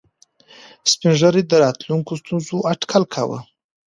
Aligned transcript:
سپین 0.91 1.13
ږیرو 1.19 1.41
د 1.51 1.53
راتلونکو 1.65 2.11
ستونزو 2.21 2.57
اټکل 2.71 3.03
کاوه. 3.13 3.39